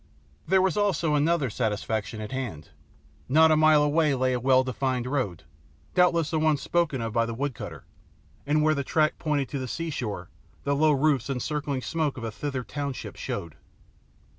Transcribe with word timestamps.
There 0.47 0.63
was 0.63 0.77
also 0.77 1.13
other 1.13 1.51
satisfaction 1.51 2.21
at 2.21 2.31
hand. 2.31 2.69
Not 3.29 3.51
a 3.51 3.55
mile 3.55 3.83
away 3.83 4.15
lay 4.15 4.33
a 4.33 4.39
well 4.39 4.63
defined 4.63 5.05
road 5.05 5.43
doubtless 5.93 6.31
the 6.31 6.39
one 6.39 6.57
spoken 6.57 7.01
of 7.01 7.13
by 7.13 7.27
the 7.27 7.35
wood 7.35 7.53
cutter 7.53 7.85
and 8.47 8.63
where 8.63 8.73
the 8.73 8.83
track 8.83 9.19
pointed 9.19 9.47
to 9.49 9.59
the 9.59 9.67
seashore 9.67 10.31
the 10.63 10.75
low 10.75 10.91
roofs 10.93 11.29
and 11.29 11.39
circling 11.39 11.83
smoke 11.83 12.17
of 12.17 12.23
a 12.23 12.31
Thither 12.31 12.63
township 12.63 13.15
showed. 13.15 13.57